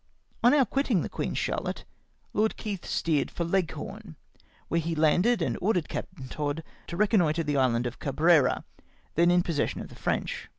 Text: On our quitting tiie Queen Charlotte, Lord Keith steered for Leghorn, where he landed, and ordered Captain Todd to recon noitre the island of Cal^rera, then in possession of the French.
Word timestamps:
On 0.43 0.51
our 0.51 0.65
quitting 0.65 1.03
tiie 1.03 1.11
Queen 1.11 1.35
Charlotte, 1.35 1.85
Lord 2.33 2.57
Keith 2.57 2.87
steered 2.87 3.29
for 3.29 3.43
Leghorn, 3.43 4.15
where 4.67 4.81
he 4.81 4.95
landed, 4.95 5.43
and 5.43 5.59
ordered 5.61 5.87
Captain 5.89 6.27
Todd 6.27 6.63
to 6.87 6.97
recon 6.97 7.19
noitre 7.19 7.45
the 7.45 7.57
island 7.57 7.85
of 7.85 7.99
Cal^rera, 7.99 8.63
then 9.13 9.29
in 9.29 9.43
possession 9.43 9.79
of 9.79 9.89
the 9.89 9.95
French. 9.95 10.49